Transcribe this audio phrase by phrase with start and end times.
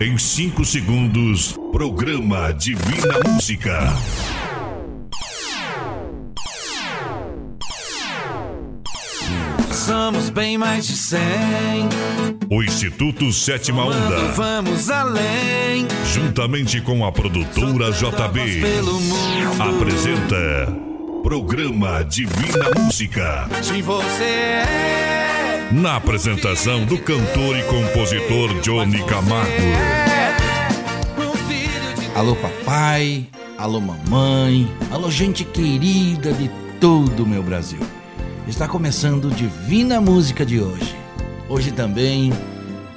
[0.00, 3.92] Em 5 segundos, programa Divina Música.
[9.72, 11.20] Somos bem mais de 100.
[12.48, 14.28] O Instituto Sétima Onda.
[14.36, 15.88] Vamos além.
[16.14, 18.62] Juntamente com a produtora JB.
[19.58, 20.76] Apresenta.
[21.24, 23.48] Programa Divina Música.
[23.64, 25.17] De você é.
[25.70, 29.52] Na apresentação do cantor e compositor Johnny Camargo.
[32.14, 33.26] Alô, papai.
[33.58, 34.66] Alô, mamãe.
[34.90, 36.48] Alô, gente querida de
[36.80, 37.80] todo o meu Brasil.
[38.46, 40.96] Está começando Divina Música de hoje.
[41.50, 42.32] Hoje também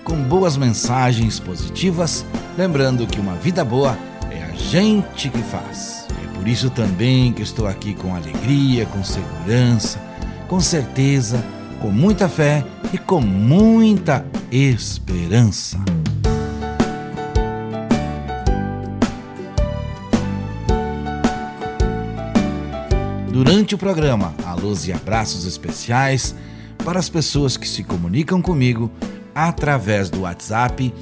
[0.05, 2.25] com boas mensagens positivas,
[2.57, 3.97] lembrando que uma vida boa
[4.31, 6.07] é a gente que faz.
[6.23, 9.99] É por isso também que estou aqui com alegria, com segurança,
[10.47, 11.43] com certeza,
[11.81, 12.63] com muita fé
[12.93, 15.77] e com muita esperança.
[23.31, 26.35] Durante o programa, alôs e abraços especiais
[26.85, 28.89] para as pessoas que se comunicam comigo
[29.33, 30.93] através do WhatsApp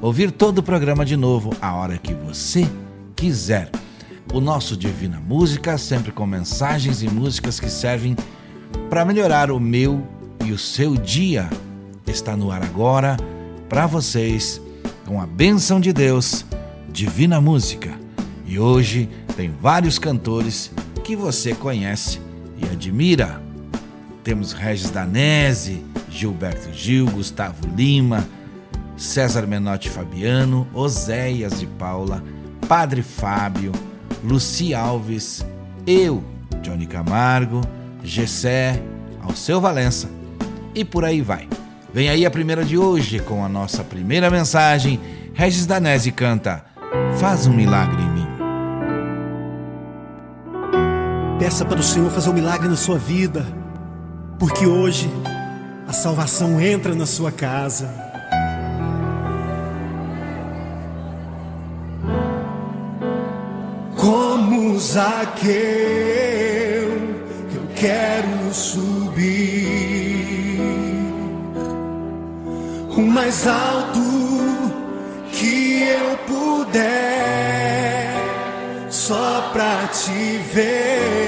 [0.00, 2.68] ouvir todo o programa de novo a hora que você
[3.14, 3.70] quiser.
[4.32, 8.16] O nosso Divina Música, sempre com mensagens e músicas que servem
[8.90, 10.02] para melhorar o meu
[10.44, 11.48] e o seu dia.
[12.06, 13.16] Está no ar agora
[13.68, 14.60] para vocês,
[15.06, 16.44] com a bênção de Deus,
[16.92, 17.98] Divina Música.
[18.46, 20.70] E hoje tem vários cantores
[21.02, 22.20] que você conhece
[22.56, 23.43] e admira.
[24.24, 28.26] Temos Regis Danese, Gilberto Gil, Gustavo Lima,
[28.96, 32.24] César Menotti Fabiano, Oséias de Paula,
[32.66, 33.70] Padre Fábio,
[34.24, 35.44] Luci Alves,
[35.86, 36.24] eu,
[36.62, 37.60] Johnny Camargo,
[38.02, 38.82] Gessé,
[39.22, 40.08] Alceu Valença
[40.74, 41.46] e por aí vai.
[41.92, 44.98] Vem aí a primeira de hoje com a nossa primeira mensagem.
[45.34, 46.64] Regis Danese canta
[47.18, 48.26] Faz um milagre em mim.
[51.38, 53.46] Peça para o Senhor fazer um milagre na sua vida,
[54.38, 55.10] porque hoje
[55.86, 57.88] a salvação entra na sua casa.
[63.96, 65.54] Como Zaqueu,
[67.54, 70.14] eu quero subir
[72.96, 74.00] o mais alto
[75.32, 76.84] que eu puder,
[78.88, 81.23] só pra te ver,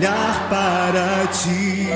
[0.00, 1.88] olhar para ti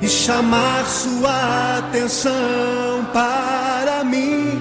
[0.00, 4.60] e chamar sua atenção para mim.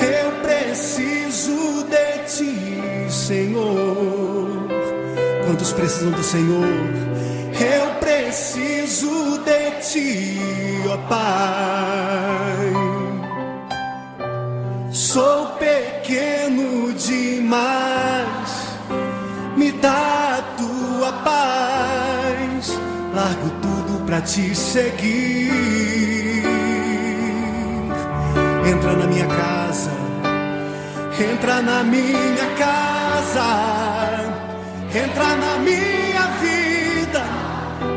[0.00, 4.68] Eu preciso de ti, Senhor.
[5.44, 6.64] Quantos precisam do Senhor?
[7.60, 10.40] Eu preciso de ti,
[10.88, 12.72] ó Pai.
[14.92, 17.87] Sou pequeno demais,
[24.08, 25.52] pra te seguir.
[28.66, 29.90] Entra na minha casa,
[31.30, 33.48] entra na minha casa,
[34.94, 37.22] entra na minha vida,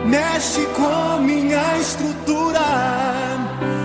[0.06, 2.60] mexe com minha estrutura,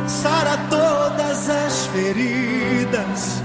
[0.09, 3.41] sara todas as feridas,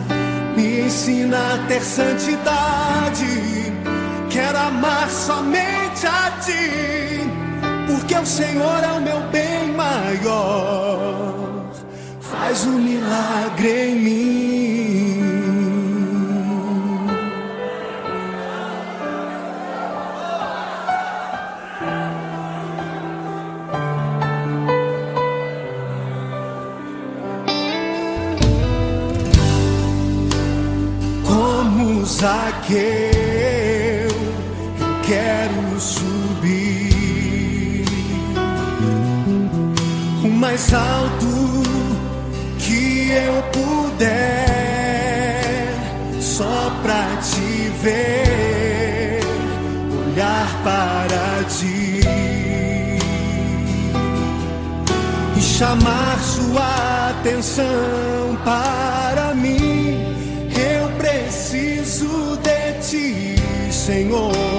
[0.58, 3.72] me ensina a ter santidade.
[4.28, 7.41] Quero amar somente a ti,
[7.92, 11.72] porque o Senhor é o meu bem maior.
[12.20, 14.42] Faz um milagre em mim.
[31.26, 33.11] Como Zaqueu,
[40.52, 41.64] mais alto
[42.60, 44.10] que eu puder,
[46.20, 49.22] só pra te ver,
[50.08, 52.02] olhar para ti
[55.38, 60.04] e chamar sua atenção para mim.
[60.54, 63.36] Eu preciso de ti,
[63.72, 64.51] Senhor.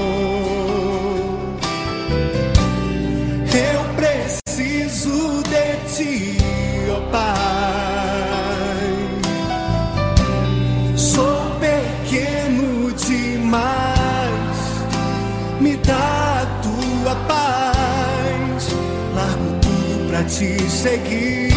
[20.39, 21.53] Te seguir.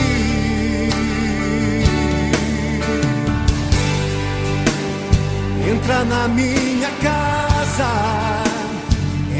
[5.67, 7.91] Entra na minha casa,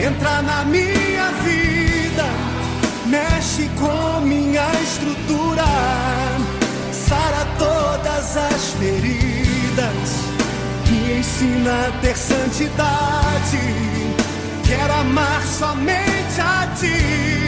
[0.07, 2.27] entra na minha vida,
[3.07, 5.65] mexe com minha estrutura,
[6.91, 10.07] sara todas as feridas,
[10.89, 13.59] me ensina a ter santidade.
[14.63, 17.44] Quero amar somente a ti,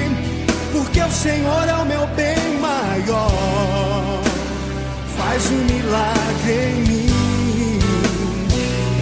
[0.72, 4.22] porque o Senhor é o meu bem maior.
[5.18, 7.08] Faz um milagre em mim.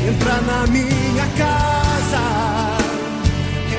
[0.08, 2.24] Entra na minha casa,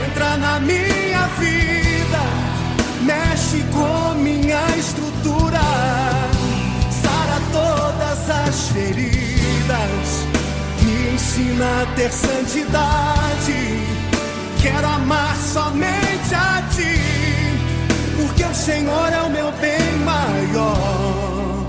[0.07, 2.23] entra na minha vida,
[3.03, 5.61] mexe com minha estrutura,
[7.03, 10.27] sara todas as feridas,
[10.83, 13.17] me ensina a ter santidade.
[14.61, 17.16] Quero amar somente a ti,
[18.17, 21.67] porque o Senhor é o meu bem maior.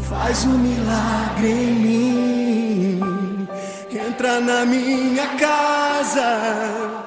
[0.00, 3.48] Faz um milagre em mim.
[3.90, 7.04] Entra na minha casa,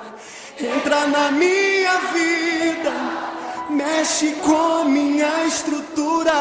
[0.60, 2.92] entra na minha vida,
[3.70, 6.32] mexe com minha estrutura,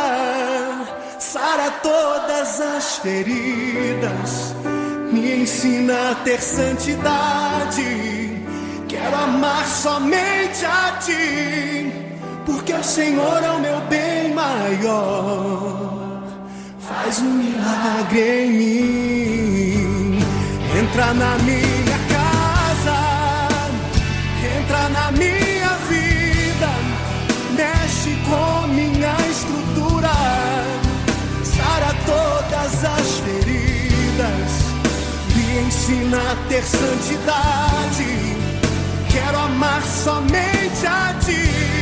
[1.18, 4.54] sara todas as feridas,
[5.12, 8.30] me ensina a ter santidade.
[8.88, 11.92] Quero amar somente a ti,
[12.50, 16.20] porque o Senhor é o meu bem maior.
[16.80, 20.18] Faz um milagre em mim.
[20.80, 22.98] Entra na minha casa,
[24.58, 26.70] entra na minha vida,
[27.56, 30.12] mexe com minha estrutura,
[31.44, 34.50] sara todas as feridas,
[35.34, 38.10] me ensina a ter santidade.
[39.12, 41.79] Quero amar somente a ti,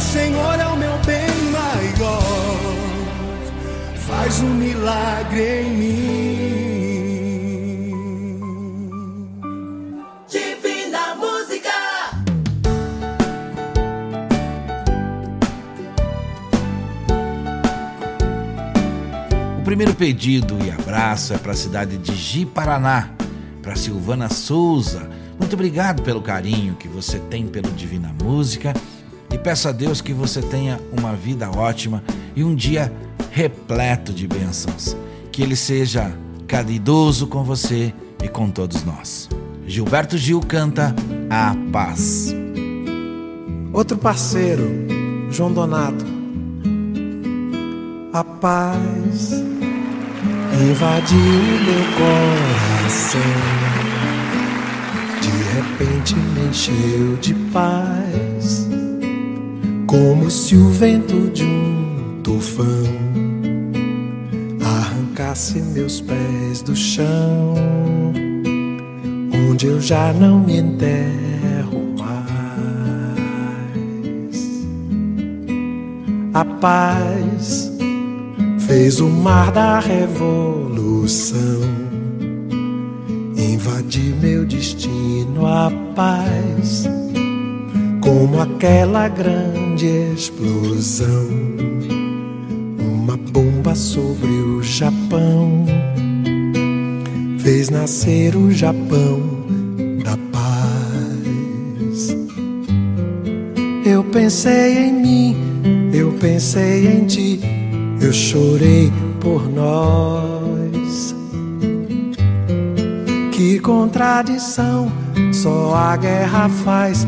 [0.00, 2.22] Senhor é o meu bem maior.
[4.06, 5.96] Faz um milagre em mim.
[10.28, 11.70] Divina Música.
[19.58, 23.10] O primeiro pedido e abraço é para a cidade de Ji-Paraná,
[23.62, 25.08] para Silvana Souza.
[25.38, 28.72] Muito obrigado pelo carinho que você tem pelo Divina Música
[29.36, 32.02] e peço a Deus que você tenha uma vida ótima
[32.34, 32.90] e um dia
[33.30, 34.96] repleto de bênçãos.
[35.30, 36.10] Que Ele seja
[36.48, 37.92] caridoso com você
[38.24, 39.28] e com todos nós.
[39.66, 40.96] Gilberto Gil canta
[41.28, 42.34] A Paz.
[43.74, 44.64] Outro parceiro,
[45.30, 46.06] João Donato.
[48.14, 49.32] A paz
[50.70, 53.20] invadiu meu coração.
[55.20, 58.35] De repente me encheu de paz,
[59.96, 62.84] como se o vento de um tufão
[64.62, 67.54] arrancasse meus pés do chão,
[69.48, 72.26] onde eu já não me enterro mais.
[76.34, 77.72] A paz
[78.66, 81.62] fez o mar da revolução
[83.34, 85.46] invadir meu destino.
[85.46, 86.86] A paz,
[88.02, 91.28] como aquela grande explosão,
[92.78, 95.66] uma bomba sobre o Japão,
[97.38, 99.20] fez nascer o Japão
[100.02, 102.16] da paz.
[103.84, 105.36] Eu pensei em mim,
[105.92, 107.40] eu pensei em ti,
[108.00, 108.90] eu chorei
[109.20, 111.14] por nós.
[113.32, 114.90] Que contradição,
[115.32, 117.06] só a guerra faz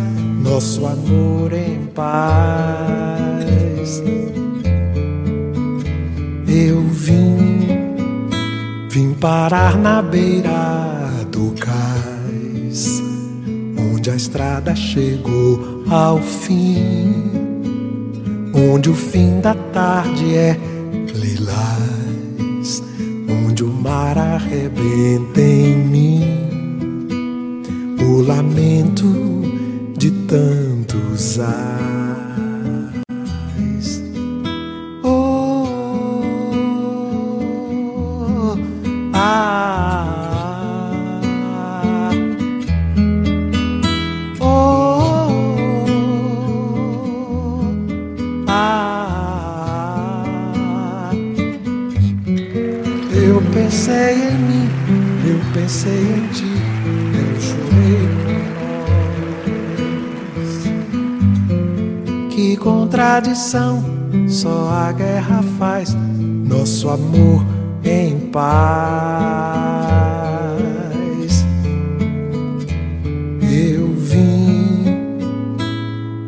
[0.49, 4.03] nosso amor em paz.
[6.49, 7.67] Eu vim,
[8.91, 13.03] vim parar na beira do cais,
[13.93, 17.31] onde a estrada chegou ao fim,
[18.73, 20.59] onde o fim da tarde é
[21.15, 22.83] lilás,
[23.47, 26.23] onde o mar arrebenta em mim,
[28.01, 29.28] o lamento
[30.29, 31.68] tantos ais.
[62.39, 63.83] Que contradição,
[64.29, 65.93] só a guerra faz
[66.47, 67.45] nosso amor
[67.83, 68.45] em paz.
[73.43, 74.85] Eu vim,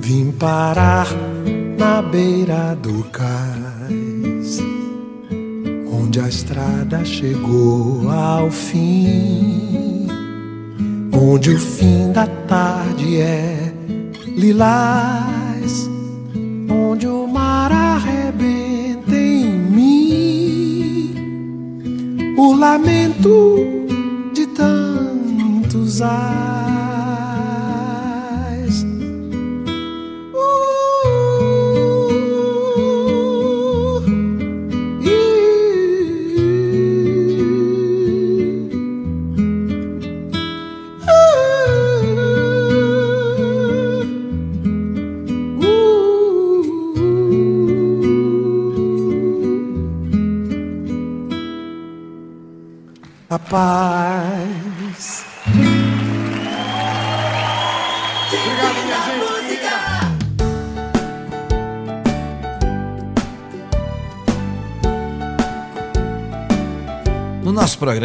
[0.00, 1.06] vim parar
[1.78, 4.58] na beira do cais,
[5.92, 10.08] onde a estrada chegou ao fim,
[11.12, 13.72] onde o fim da tarde é
[14.36, 15.29] lilás,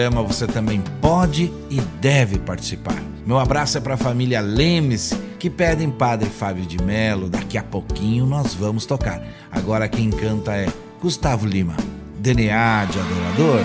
[0.05, 3.01] programa você também pode e deve participar.
[3.25, 7.27] Meu abraço é para a família Lemes, que pedem Padre Fábio de Melo.
[7.27, 9.19] Daqui a pouquinho nós vamos tocar.
[9.51, 10.67] Agora quem canta é
[11.01, 11.75] Gustavo Lima.
[12.19, 13.61] DNA de adorador.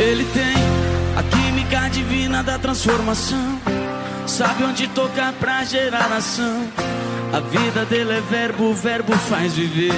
[0.00, 0.56] Ele tem
[1.18, 3.71] a química divina da transformação.
[4.32, 6.66] Sabe onde tocar pra gerar ação.
[7.34, 9.92] A vida dele é verbo, o verbo faz viver.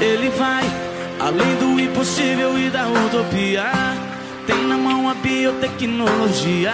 [0.00, 0.64] Ele vai
[1.20, 3.70] além do impossível e da utopia.
[4.46, 6.72] Tem na mão a biotecnologia.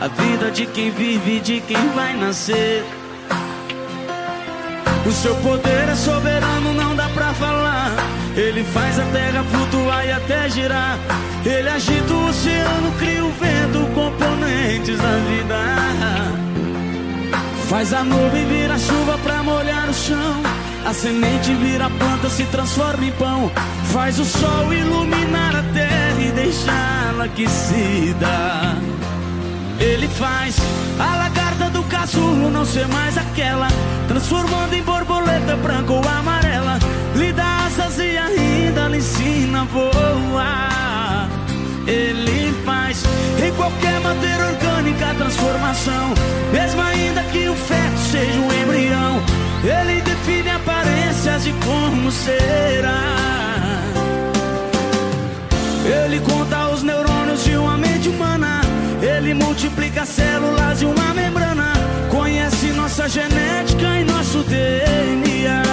[0.00, 2.86] A vida de quem vive e de quem vai nascer.
[5.06, 8.17] O seu poder é soberano, não dá pra falar.
[8.36, 10.98] Ele faz a terra flutuar e até girar.
[11.44, 15.58] Ele agita o oceano, cria o vento, componentes da vida.
[17.68, 20.42] Faz a nuvem virar chuva pra molhar o chão.
[20.86, 23.50] A semente vira planta, se transforma em pão.
[23.92, 28.76] Faz o sol iluminar a terra e deixá-la aquecida.
[29.78, 30.56] Ele faz
[30.98, 33.68] a lagarta do casulo não ser mais aquela,
[34.08, 36.78] transformando em borboleta branca ou amarela.
[37.14, 38.07] Lhe dá asas e
[38.68, 41.28] ainda lhe ensina a voar.
[41.86, 43.02] Ele faz
[43.42, 46.14] em qualquer matéria orgânica a transformação,
[46.52, 49.22] mesmo ainda que o feto seja um embrião.
[49.64, 53.00] Ele define aparências de como será.
[56.04, 58.60] Ele conta os neurônios de uma mente humana.
[59.00, 61.72] Ele multiplica células de uma membrana.
[62.10, 65.67] Conhece nossa genética e nosso DNA.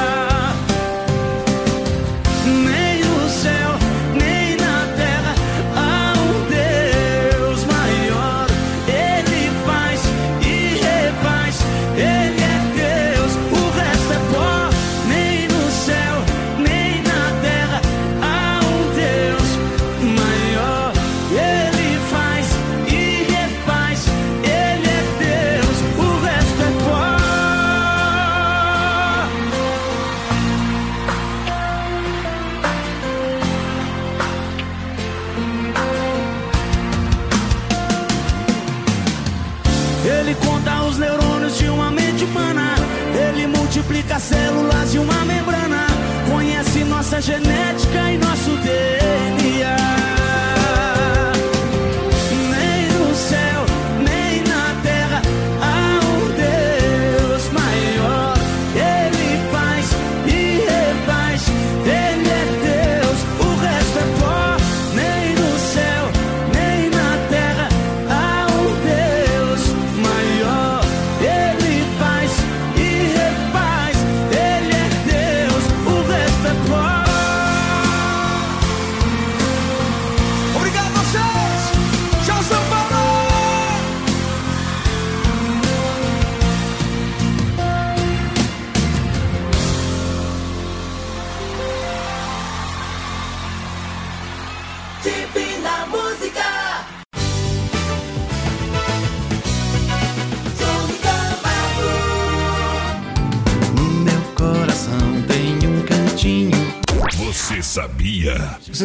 [47.26, 47.55] Conhece nossa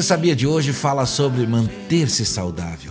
[0.00, 2.90] Você sabia de hoje fala sobre manter-se saudável.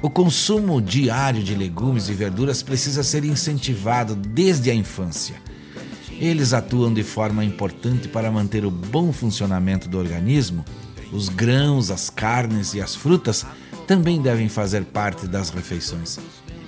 [0.00, 5.34] O consumo diário de legumes e verduras precisa ser incentivado desde a infância.
[6.08, 10.64] Eles atuam de forma importante para manter o bom funcionamento do organismo.
[11.12, 13.44] Os grãos, as carnes e as frutas
[13.84, 16.16] também devem fazer parte das refeições.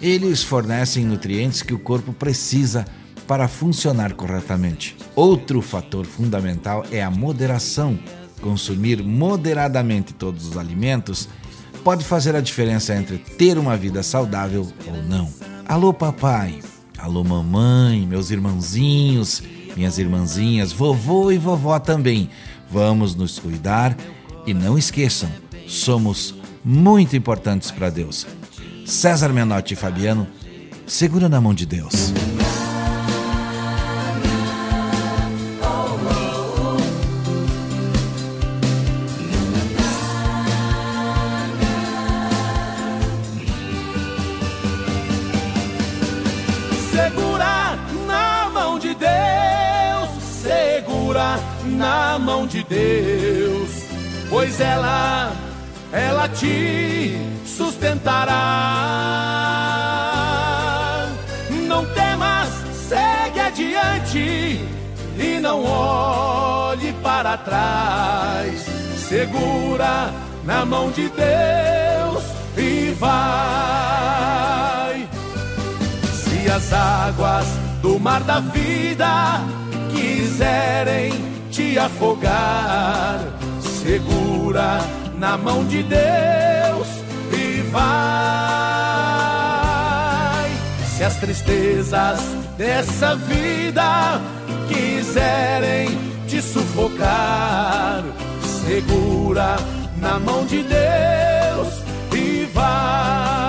[0.03, 2.85] Eles fornecem nutrientes que o corpo precisa
[3.29, 4.97] para funcionar corretamente.
[5.15, 7.97] Outro fator fundamental é a moderação.
[8.41, 11.29] Consumir moderadamente todos os alimentos
[11.83, 15.29] pode fazer a diferença entre ter uma vida saudável ou não.
[15.67, 16.61] Alô, papai.
[16.99, 19.43] Alô, mamãe, meus irmãozinhos,
[19.77, 22.29] minhas irmãzinhas, vovô e vovó também.
[22.71, 23.97] Vamos nos cuidar
[24.47, 25.31] e não esqueçam,
[25.67, 28.27] somos muito importantes para Deus.
[28.85, 30.27] César Menotti e Fabiano,
[30.87, 32.13] segura na mão de Deus.
[54.61, 55.33] Ela,
[55.93, 58.35] ela te sustentará.
[61.67, 62.49] Não temas,
[62.89, 64.61] segue adiante
[65.19, 68.67] e não olhe para trás.
[69.09, 70.13] Segura
[70.45, 72.25] na mão de Deus
[72.57, 73.09] e vai.
[76.13, 77.47] Se as águas
[77.83, 79.41] do mar da vida
[79.93, 81.13] quiserem
[81.51, 83.38] te afogar,
[83.89, 84.81] segura
[85.17, 86.89] na mão de Deus
[87.33, 87.89] e vai.
[90.95, 92.21] Se as tristezas
[92.59, 94.21] dessa vida
[94.69, 95.89] quiserem
[96.27, 98.05] te sufocar,
[98.63, 99.57] segura
[99.97, 103.48] na mão de Deus e vai.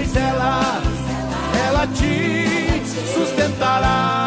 [0.00, 0.80] Pois ela,
[1.68, 2.82] ela te
[3.12, 4.19] sustentará.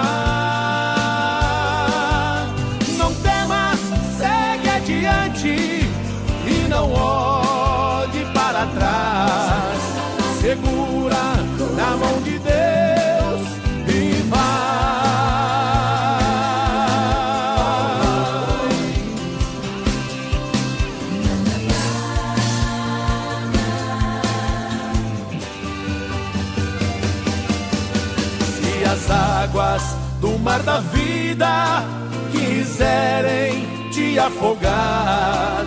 [30.65, 31.83] Da vida
[32.31, 35.65] quiserem te afogar,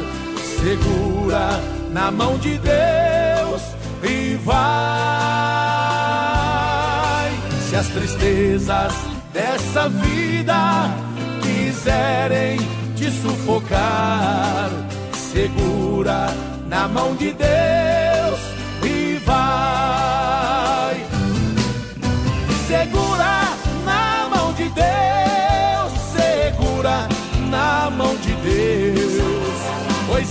[0.61, 1.61] segura
[1.93, 3.63] na mão de Deus
[4.03, 4.57] e vai.
[7.69, 8.95] Se as tristezas
[9.33, 10.91] dessa vida
[11.43, 12.59] quiserem
[12.97, 14.71] te sufocar,
[15.13, 16.29] segura
[16.67, 18.41] na mão de Deus
[18.83, 19.76] e vai.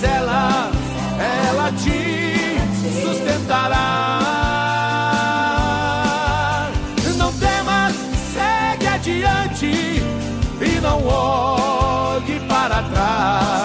[0.03, 0.71] Ela,
[1.47, 2.57] ela te
[3.01, 3.79] sustentará.
[7.17, 7.95] Não temas,
[8.33, 10.03] segue adiante
[10.61, 13.64] e não olhe para trás.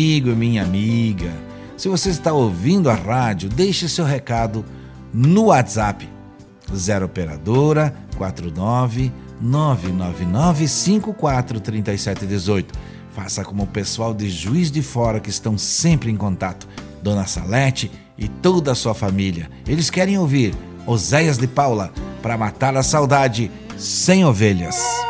[0.00, 1.30] Amigo e minha amiga.
[1.76, 4.64] Se você está ouvindo a rádio, deixe seu recado
[5.12, 6.08] no WhatsApp
[6.74, 12.72] 0 operadora 49 999 54 3718.
[13.10, 16.66] Faça como o pessoal de Juiz de Fora que estão sempre em contato.
[17.02, 19.50] Dona Salete e toda a sua família.
[19.68, 20.54] Eles querem ouvir
[20.86, 25.09] Oséias de Paula para matar a saudade sem ovelhas.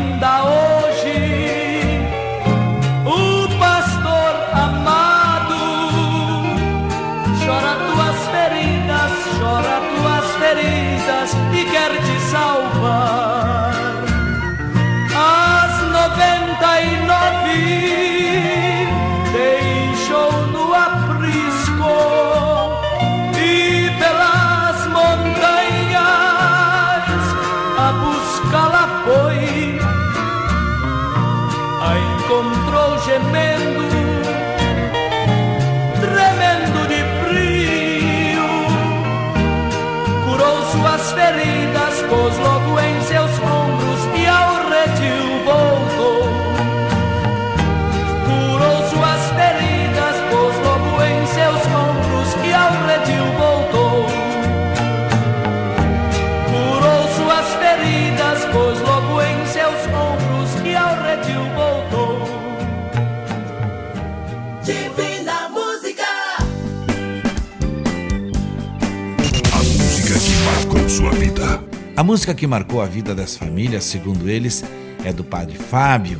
[72.01, 74.63] A música que marcou a vida das famílias, segundo eles,
[75.05, 76.19] é do Padre Fábio.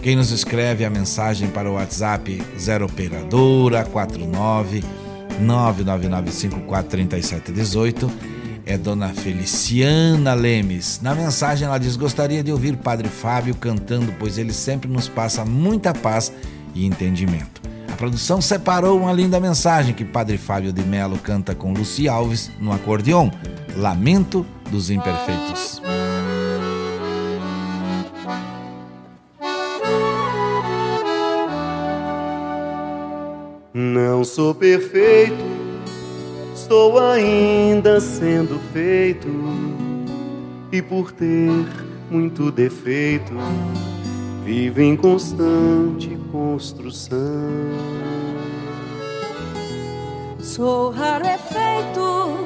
[0.00, 4.84] Quem nos escreve a mensagem para o WhatsApp 0 operadora 49
[5.42, 8.08] 999543718
[8.64, 11.00] é Dona Feliciana Lemes.
[11.02, 15.44] Na mensagem ela diz: "Gostaria de ouvir Padre Fábio cantando, pois ele sempre nos passa
[15.44, 16.32] muita paz
[16.72, 17.60] e entendimento."
[17.92, 22.48] A produção separou uma linda mensagem que Padre Fábio de Melo canta com Luci Alves
[22.60, 23.28] no acordeon,
[23.76, 25.82] Lamento dos Imperfeitos.
[33.72, 35.44] Não sou perfeito,
[36.54, 39.28] estou ainda sendo feito,
[40.70, 41.50] e por ter
[42.10, 43.32] muito defeito,
[44.44, 47.18] vivo em constante construção.
[50.38, 52.43] Sou raro efeito,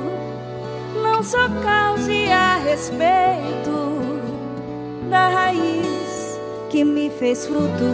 [1.18, 3.98] não sou causa e a respeito
[5.10, 6.38] da raiz
[6.70, 7.90] que me fez fruto,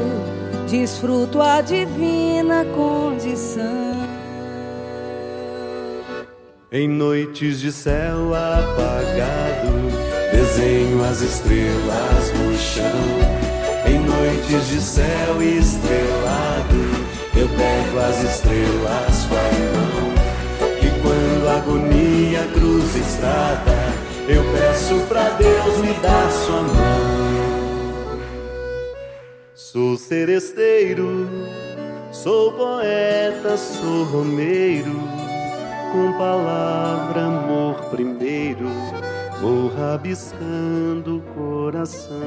[0.68, 3.96] desfruto a divina condição.
[6.70, 9.72] Em noites de céu apagado,
[10.30, 12.84] desenho as estrelas no chão.
[13.87, 16.76] Em noites de céu estrelado,
[17.34, 20.14] eu pego as estrelas com a mão.
[20.82, 22.13] E quando agonia
[22.52, 23.72] cruza estrada,
[24.28, 27.24] eu peço pra Deus me dar sua mão.
[29.54, 31.28] Sou seresteiro,
[32.12, 34.92] sou poeta, sou romeiro.
[35.92, 38.68] com palavra amor primeiro,
[39.40, 42.18] vou rabiscando o coração.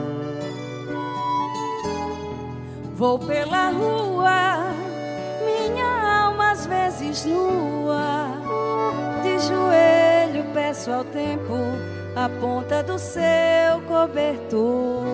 [2.95, 4.73] Vou pela rua,
[5.45, 8.30] minha alma às vezes nua,
[9.38, 11.54] de joelho peço ao tempo
[12.15, 13.21] a ponta do seu
[13.88, 15.06] cobertor.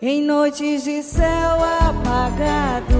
[0.00, 2.96] Em noites de céu apagado,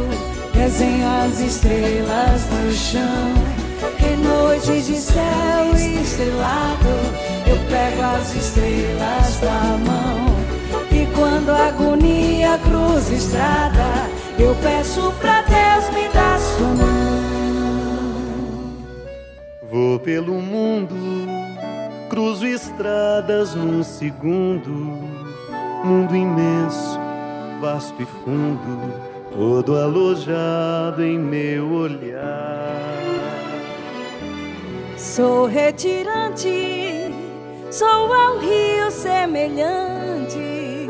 [0.52, 3.56] desenho as estrelas no chão.
[4.06, 6.88] Em noites de céu estrelado,
[7.46, 10.36] eu pego as estrelas da mão.
[10.90, 14.08] E quando a agonia cruza estrada,
[14.38, 16.95] eu peço pra Deus me dar sua mão.
[19.76, 20.94] Vou pelo mundo,
[22.08, 24.70] cruzo estradas num segundo
[25.84, 26.98] mundo imenso,
[27.60, 28.94] vasto e fundo,
[29.30, 33.02] todo alojado em meu olhar.
[34.96, 37.12] Sou retirante,
[37.70, 40.88] sou ao rio semelhante.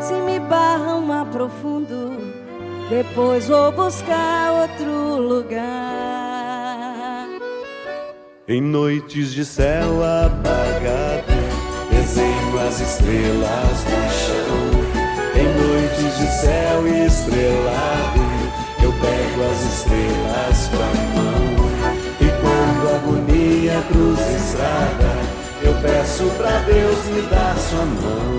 [0.00, 2.16] Se me barram aprofundo,
[2.90, 6.07] depois vou buscar outro lugar.
[8.50, 11.38] Em noites de céu apagado
[11.90, 14.64] desenho as estrelas no chão.
[15.36, 18.22] Em noites de céu estrelado,
[18.82, 21.68] eu pego as estrelas com a mão.
[22.22, 25.12] E quando a agonia cruza estrada,
[25.62, 28.38] eu peço pra Deus me dar sua mão.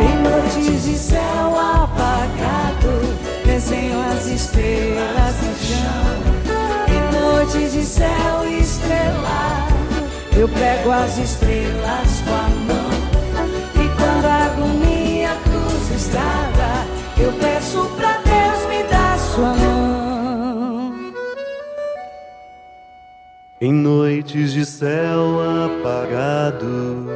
[0.00, 3.00] Em noites de céu apagado,
[3.44, 6.25] desenho as estrelas no chão.
[7.46, 9.74] Em noites de céu estrelado,
[10.36, 12.90] eu pego as estrelas com a mão.
[13.74, 20.92] E quando a agonia cruza estrada, eu peço pra Deus me dar sua mão.
[23.60, 27.06] Em noites de céu apagado,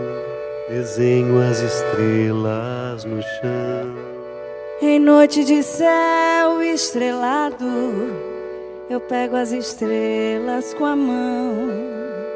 [0.68, 3.96] desenho as estrelas no chão.
[4.80, 8.29] Em noite de céu estrelado,
[8.90, 11.70] eu pego as estrelas com a mão.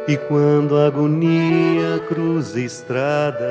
[0.06, 3.42] E quando a agonia cruza estrada,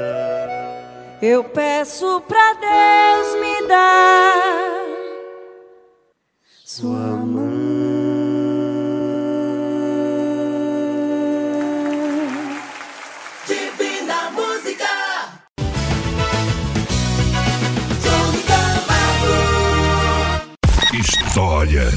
[1.22, 4.74] eu peço pra Deus me dar
[6.64, 7.13] sua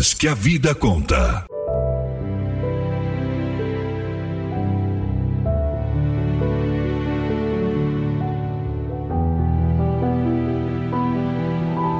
[0.07, 1.47] Histórias que a vida conta.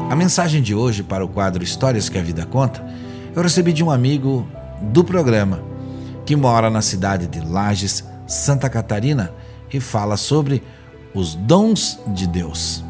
[0.09, 2.85] A mensagem de hoje para o quadro Histórias que a Vida Conta
[3.35, 4.47] eu recebi de um amigo
[4.81, 5.63] do programa
[6.25, 9.33] que mora na cidade de Lages, Santa Catarina
[9.73, 10.63] e fala sobre
[11.13, 12.86] os dons de Deus.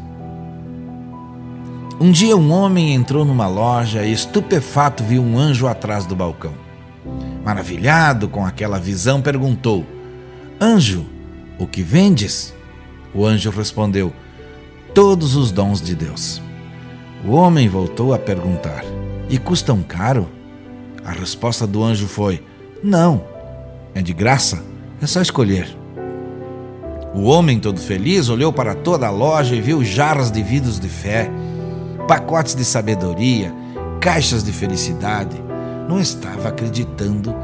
[1.99, 6.53] Um dia um homem entrou numa loja e estupefato viu um anjo atrás do balcão.
[7.43, 9.83] Maravilhado com aquela visão, perguntou:
[10.61, 11.07] Anjo,
[11.57, 12.53] o que vendes?
[13.15, 14.13] O anjo respondeu:
[14.93, 16.39] Todos os dons de Deus.
[17.25, 18.85] O homem voltou a perguntar:
[19.27, 20.29] E custam caro?
[21.03, 22.43] A resposta do anjo foi:
[22.83, 23.23] Não,
[23.95, 24.63] é de graça,
[25.01, 25.75] é só escolher.
[27.15, 30.87] O homem, todo feliz, olhou para toda a loja e viu jarras de vidros de
[30.87, 31.31] fé,
[32.07, 33.53] pacotes de sabedoria,
[33.99, 35.35] caixas de felicidade.
[35.89, 37.35] Não estava acreditando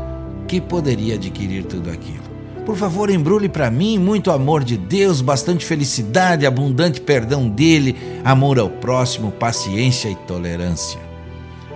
[0.48, 2.24] que poderia adquirir tudo aquilo.
[2.66, 8.58] Por favor, embrulhe para mim muito amor de Deus, bastante felicidade, abundante perdão dele, amor
[8.58, 11.00] ao próximo, paciência e tolerância.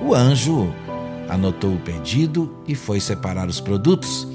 [0.02, 0.74] O anjo
[1.28, 4.26] anotou o pedido e foi separar os produtos.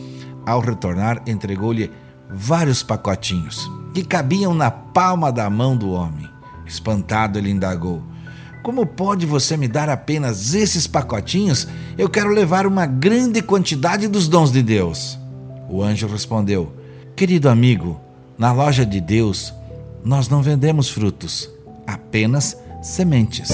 [0.45, 1.91] Ao retornar, entregou-lhe
[2.29, 6.29] vários pacotinhos que cabiam na palma da mão do homem.
[6.67, 8.03] Espantado, ele indagou:
[8.62, 11.66] Como pode você me dar apenas esses pacotinhos?
[11.98, 15.18] Eu quero levar uma grande quantidade dos dons de Deus.
[15.68, 16.72] O anjo respondeu:
[17.16, 18.01] Querido amigo,
[18.38, 19.53] na loja de Deus
[20.05, 21.51] nós não vendemos frutos,
[21.85, 23.51] apenas sementes.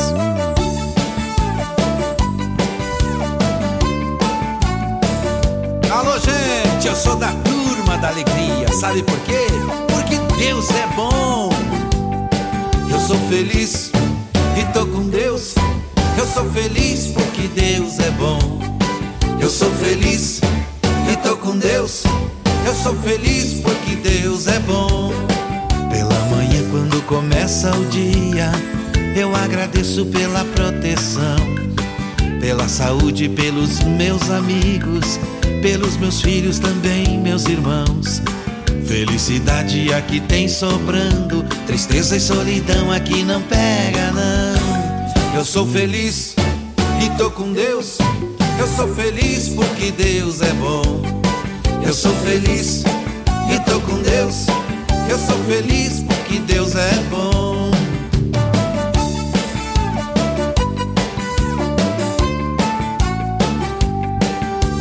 [5.90, 9.46] Alô, gente, eu sou da turma da alegria, sabe por quê?
[9.90, 11.48] Porque Deus é bom.
[12.90, 13.90] Eu sou feliz
[14.58, 15.54] e tô com Deus.
[16.18, 18.38] Eu sou feliz porque Deus é bom.
[19.40, 20.40] Eu sou feliz
[21.10, 22.02] e tô com Deus.
[22.66, 25.12] Eu sou feliz porque Deus é bom.
[25.90, 28.50] Pela manhã, quando começa o dia,
[29.14, 31.36] eu agradeço pela proteção.
[32.40, 35.18] pela saúde, pelos meus amigos,
[35.60, 38.22] pelos meus filhos também, meus irmãos.
[38.86, 44.47] Felicidade aqui tem sobrando, tristeza e solidão aqui não pega não.
[45.38, 46.34] Eu sou feliz
[47.00, 47.98] e tô com Deus.
[48.58, 50.82] Eu sou feliz porque Deus é bom.
[51.80, 52.82] Eu sou feliz
[53.48, 54.46] e tô com Deus.
[55.08, 57.70] Eu sou feliz porque Deus é bom.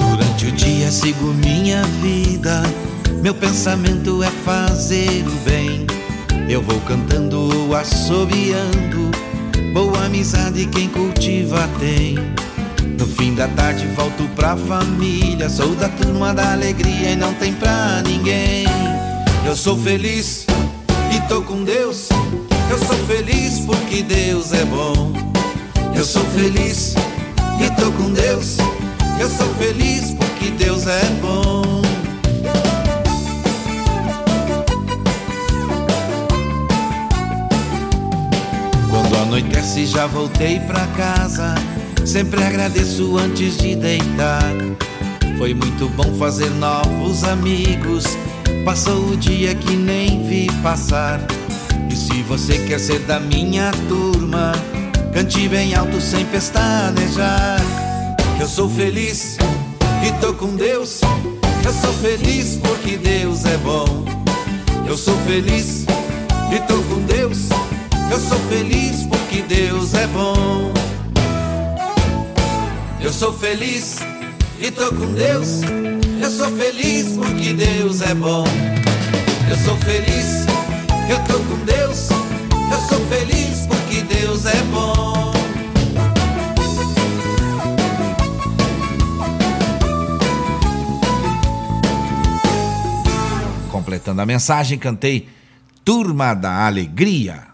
[0.10, 2.64] Durante o dia sigo minha vida.
[3.22, 5.86] Meu pensamento é fazer o bem.
[6.50, 9.07] Eu vou cantando assobiando.
[9.78, 12.16] Boa amizade quem cultiva tem.
[12.98, 15.48] No fim da tarde volto pra família.
[15.52, 18.66] Sou da turma da alegria e não tem pra ninguém.
[19.46, 20.48] Eu sou feliz
[21.16, 22.10] e tô com Deus.
[22.72, 25.14] Eu sou feliz porque Deus é bom.
[25.96, 26.96] Eu sou feliz
[27.64, 28.58] e tô com Deus.
[29.20, 31.77] Eu sou feliz porque Deus é bom.
[39.28, 41.54] Anoitece já voltei pra casa.
[42.06, 44.54] Sempre agradeço antes de deitar.
[45.38, 48.06] Foi muito bom fazer novos amigos.
[48.64, 51.20] Passou o dia que nem vi passar.
[51.92, 54.54] E se você quer ser da minha turma,
[55.14, 57.60] cante bem alto sem pestanejar.
[58.40, 59.38] Eu sou feliz
[60.08, 61.02] e tô com Deus.
[61.66, 64.06] Eu sou feliz porque Deus é bom.
[64.88, 65.84] Eu sou feliz
[66.50, 67.50] e tô com Deus.
[68.10, 69.17] Eu sou feliz porque
[69.48, 70.74] Deus é bom.
[73.00, 73.98] Eu sou feliz
[74.60, 75.62] e tô com Deus.
[76.22, 78.46] Eu sou feliz porque Deus é bom.
[79.50, 80.46] Eu sou feliz,
[81.10, 82.10] eu tô com Deus.
[82.72, 85.34] Eu sou feliz porque Deus é bom.
[93.72, 95.30] Completando a mensagem, cantei
[95.86, 97.48] Turma da Alegria.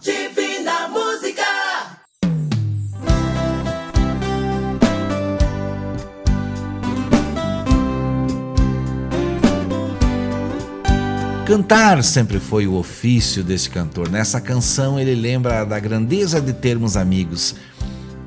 [11.53, 14.09] Cantar sempre foi o ofício desse cantor.
[14.09, 17.53] Nessa canção ele lembra da grandeza de termos amigos.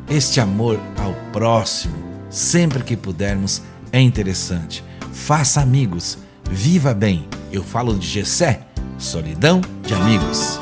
[0.09, 1.97] Este amor ao próximo,
[2.31, 4.85] sempre que pudermos, é interessante.
[5.13, 6.17] Faça amigos,
[6.49, 7.27] viva bem.
[7.51, 8.61] Eu falo de Gessé,
[8.97, 10.61] solidão de amigos.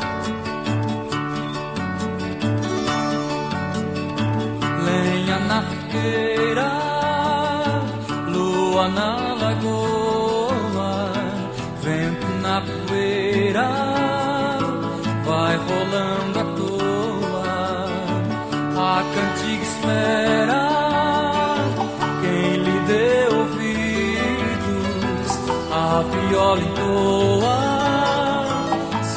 [26.55, 27.59] Viola entoa,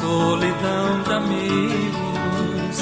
[0.00, 2.78] solidão de amigos.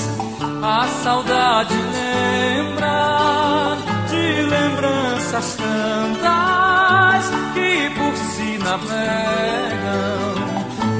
[0.62, 3.76] A saudade lembra
[4.08, 10.34] de lembranças tantas que por si navegam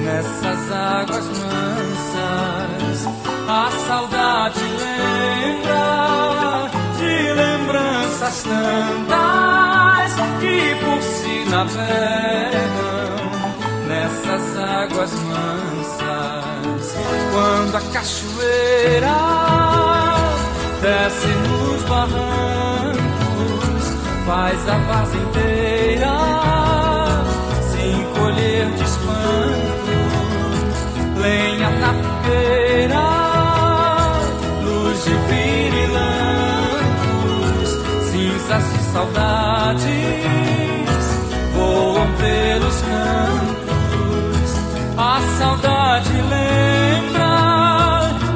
[0.03, 3.07] nessas águas mansas.
[3.49, 12.86] A saudade lembra de lembranças tantas que por si navegam
[14.27, 16.97] nessas águas mansas.
[17.33, 19.17] Quando a cachoeira
[20.83, 22.97] desce nos barrancos,
[24.27, 26.17] faz a vaza inteira
[27.71, 29.97] se encolher de espanto.
[31.21, 33.07] Lenha na fogueira,
[34.63, 36.11] luz de pirilampos,
[38.11, 40.27] cinzas de saudades
[41.55, 43.56] voam pelos campos.
[45.39, 47.35] Saudade lembra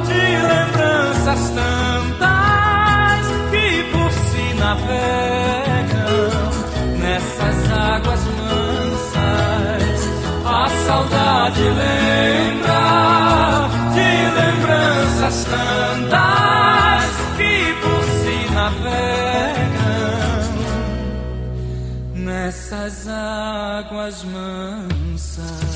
[0.05, 6.31] de lembranças tantas que por si navegam
[6.99, 9.99] nessas águas mansas.
[10.45, 12.85] A saudade lembra
[13.95, 19.81] de lembranças tantas que por si navegam
[22.13, 25.70] nessas águas mansas.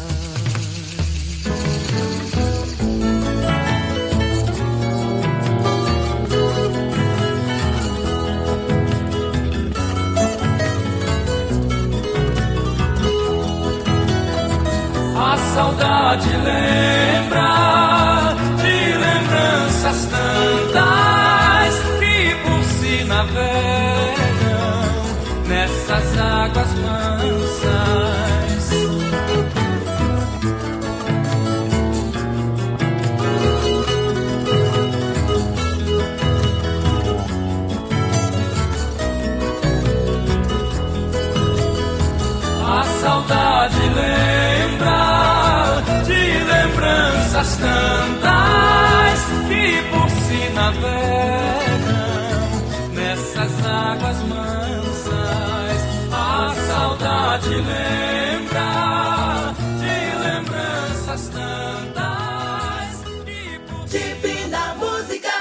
[16.16, 23.44] Pra te lembrar de lembranças tantas que por si navegam
[25.46, 27.05] nessas águas mãos.
[47.36, 49.20] essas tantas
[49.50, 52.16] que por si navegam
[52.94, 55.78] nessas águas mansas.
[56.14, 58.72] A saudade lembra
[59.82, 64.16] de lembranças tantas que por si
[64.80, 65.36] Música.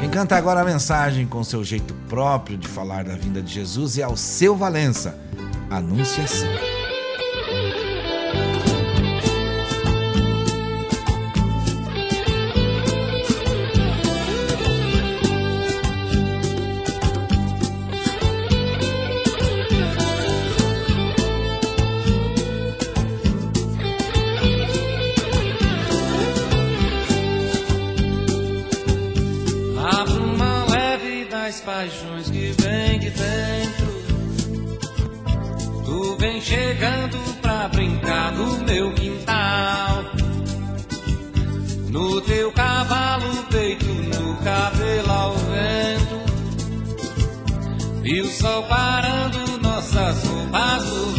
[0.00, 3.96] Quem canta agora a mensagem com seu jeito próprio de falar da vinda de Jesus
[3.96, 5.18] e ao seu Valença.
[5.70, 6.77] Anunciação.
[31.88, 33.86] paixões que vem de dentro.
[35.84, 40.04] Tu vem chegando pra brincar no meu quintal.
[41.88, 46.18] No teu cavalo, peito, no cabelo ao vento.
[48.04, 51.16] E o sol parando nossas roupas no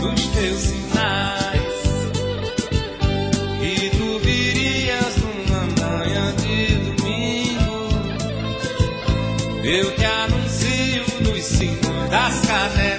[0.00, 1.62] dos teus sinais.
[3.60, 7.88] E tu virias numa manhã de domingo.
[9.62, 12.91] Eu te anuncio nos cinco das canelas.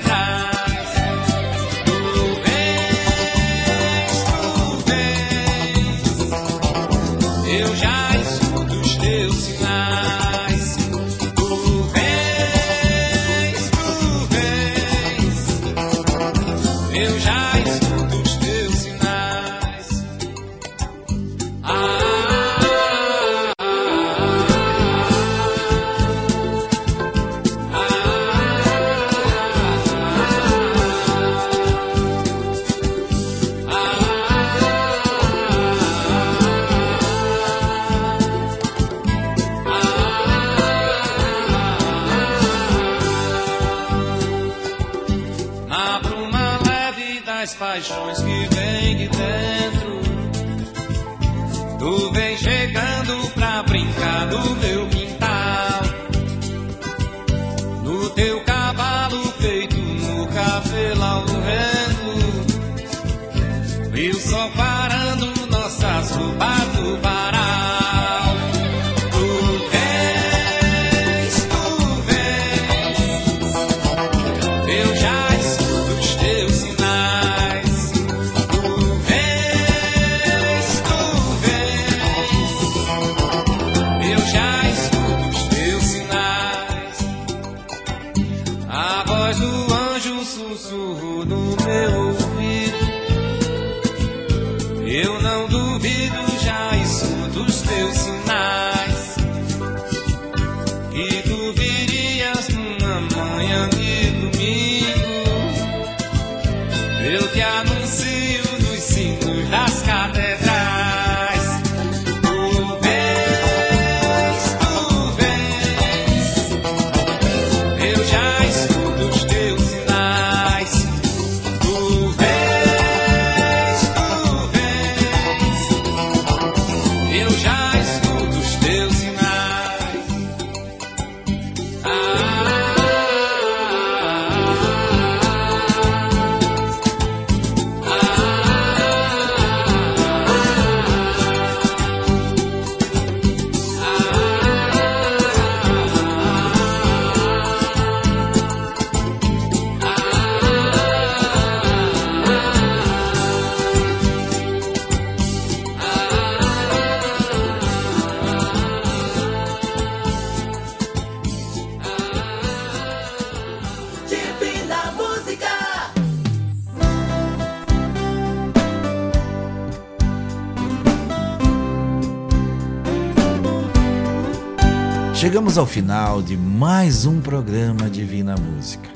[175.24, 178.89] Chegamos ao final de mais um programa Divina Música.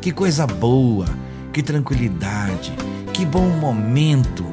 [0.00, 1.06] Que coisa boa,
[1.52, 2.72] que tranquilidade,
[3.12, 4.44] que bom momento,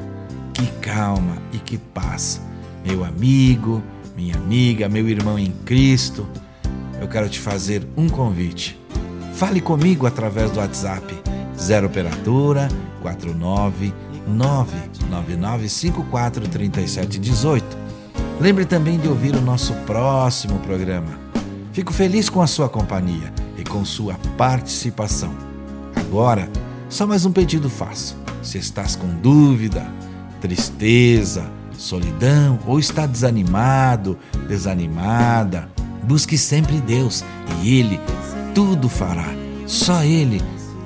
[0.54, 2.40] que calma e que paz.
[2.86, 3.82] Meu amigo,
[4.16, 6.28] minha amiga, meu irmão em Cristo,
[7.00, 8.80] eu quero te fazer um convite.
[9.34, 11.12] Fale comigo através do WhatsApp
[11.58, 12.68] 0 operadora
[13.02, 13.92] 49
[14.28, 17.79] 99954 3718.
[18.40, 21.18] Lembre também de ouvir o nosso próximo programa.
[21.74, 25.34] Fico feliz com a sua companhia e com sua participação.
[25.94, 26.48] Agora,
[26.88, 28.16] só mais um pedido faço.
[28.42, 29.86] Se estás com dúvida,
[30.40, 34.18] tristeza, solidão ou está desanimado,
[34.48, 35.68] desanimada,
[36.02, 37.22] busque sempre Deus
[37.62, 38.00] e Ele
[38.54, 39.28] tudo fará.
[39.66, 40.40] Só Ele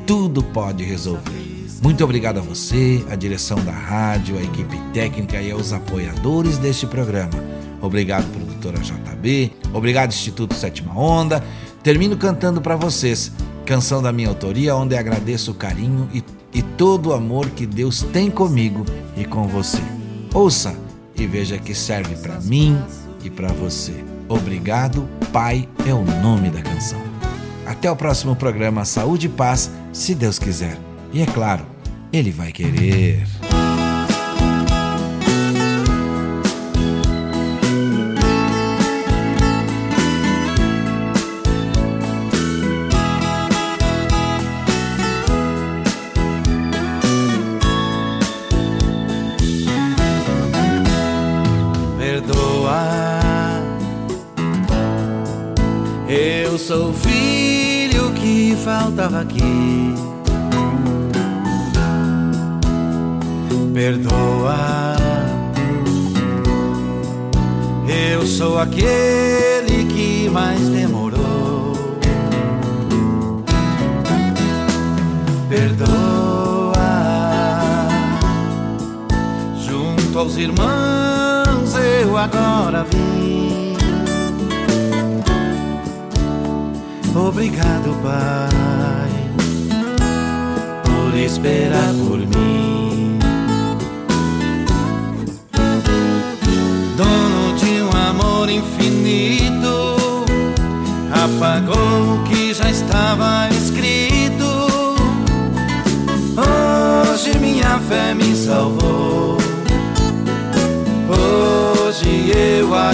[0.04, 1.43] tudo pode resolver.
[1.82, 6.86] Muito obrigado a você, a direção da rádio, a equipe técnica e aos apoiadores deste
[6.86, 7.32] programa.
[7.80, 9.52] Obrigado, produtora JB.
[9.72, 11.44] Obrigado, Instituto Sétima Onda.
[11.82, 13.30] Termino cantando para vocês,
[13.66, 18.02] canção da minha autoria, onde agradeço o carinho e, e todo o amor que Deus
[18.02, 19.82] tem comigo e com você.
[20.32, 20.74] Ouça
[21.16, 22.78] e veja que serve para mim
[23.22, 24.04] e para você.
[24.28, 27.00] Obrigado, Pai é o nome da canção.
[27.66, 30.93] Até o próximo programa Saúde e Paz, se Deus quiser.
[31.14, 31.64] E é claro,
[32.12, 33.22] Ele vai querer.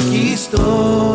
[0.00, 1.14] Aqui estou.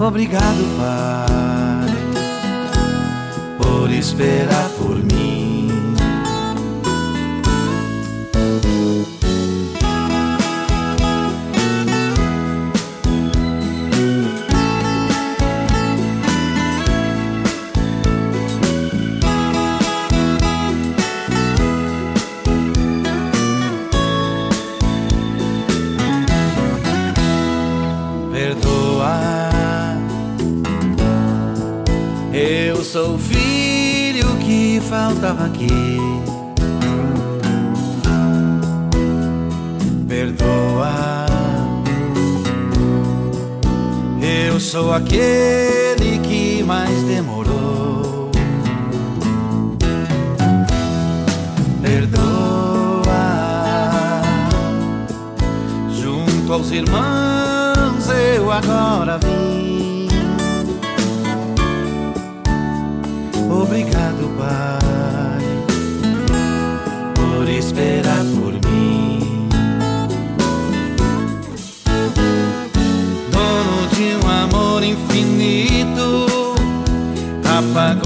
[0.00, 1.90] Obrigado, Pai,
[3.58, 4.68] por esperar
[35.22, 35.68] que faltava aqui.
[40.08, 41.26] Perdoa,
[44.20, 48.30] eu sou aquele que mais demorou.
[51.80, 53.02] Perdoa,
[56.00, 59.31] junto aos irmãos eu agora vim.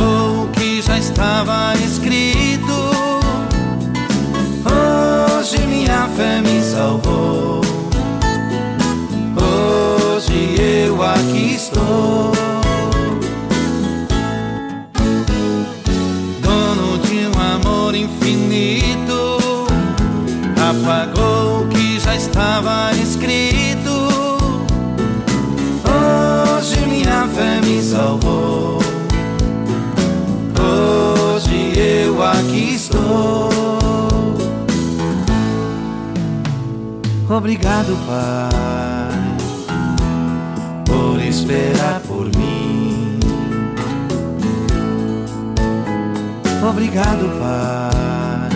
[0.07, 2.72] Apagou o que já estava escrito.
[4.64, 7.61] Hoje minha fé me salvou.
[9.36, 12.32] Hoje eu aqui estou.
[16.40, 19.38] Dono de um amor infinito,
[20.57, 23.90] apagou o que já estava escrito.
[25.84, 28.26] Hoje minha fé me salvou.
[37.29, 39.11] Obrigado, Pai,
[40.85, 43.18] por esperar por mim.
[46.62, 48.51] Obrigado, Pai,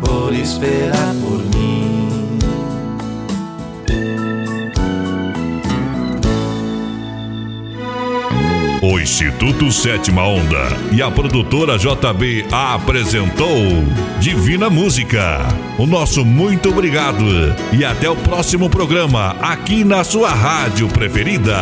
[0.00, 1.23] por esperar por mim.
[9.04, 13.84] Instituto Sétima Onda e a produtora JB apresentou
[14.18, 15.40] Divina Música.
[15.78, 17.22] O nosso muito obrigado
[17.70, 21.54] e até o próximo programa aqui na sua rádio preferida.